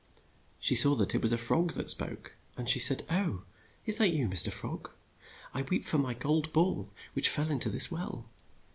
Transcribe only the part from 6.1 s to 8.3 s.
gold ball, which fell in to this well."